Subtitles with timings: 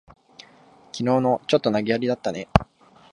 [0.91, 2.47] きのうの、ちょっと投げやりだったね。